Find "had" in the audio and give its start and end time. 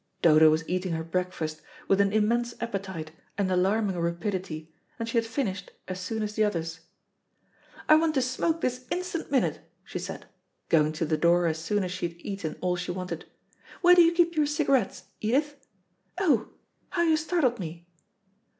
5.19-5.27, 12.07-12.17